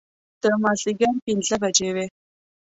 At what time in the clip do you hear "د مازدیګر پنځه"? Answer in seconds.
0.41-1.55